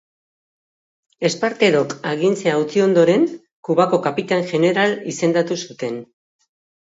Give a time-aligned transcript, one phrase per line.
[1.27, 3.27] Esparterok agintea utzi ondoren,
[3.69, 6.03] Kubako kapitain jeneral izendatu zuten.